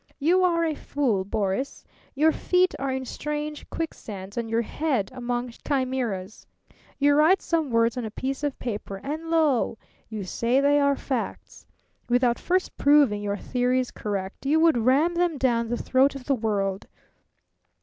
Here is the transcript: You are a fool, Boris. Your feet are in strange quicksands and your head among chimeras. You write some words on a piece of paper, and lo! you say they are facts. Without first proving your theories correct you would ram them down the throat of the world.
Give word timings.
You 0.17 0.43
are 0.43 0.65
a 0.65 0.73
fool, 0.73 1.23
Boris. 1.23 1.83
Your 2.15 2.31
feet 2.31 2.73
are 2.79 2.89
in 2.91 3.05
strange 3.05 3.69
quicksands 3.69 4.35
and 4.35 4.49
your 4.49 4.63
head 4.63 5.11
among 5.13 5.51
chimeras. 5.63 6.47
You 6.97 7.13
write 7.13 7.39
some 7.39 7.69
words 7.69 7.97
on 7.97 8.05
a 8.05 8.09
piece 8.09 8.43
of 8.43 8.57
paper, 8.57 8.97
and 8.97 9.29
lo! 9.29 9.77
you 10.09 10.23
say 10.23 10.59
they 10.59 10.79
are 10.79 10.95
facts. 10.95 11.67
Without 12.09 12.39
first 12.39 12.75
proving 12.77 13.21
your 13.21 13.37
theories 13.37 13.91
correct 13.91 14.43
you 14.47 14.59
would 14.59 14.79
ram 14.79 15.13
them 15.13 15.37
down 15.37 15.69
the 15.69 15.77
throat 15.77 16.15
of 16.15 16.25
the 16.25 16.33
world. 16.33 16.87